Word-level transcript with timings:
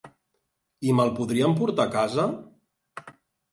I 0.87 0.95
me'l 0.99 1.11
podrien 1.19 1.55
portar 1.61 1.87
a 1.91 1.97
casa? 1.99 2.27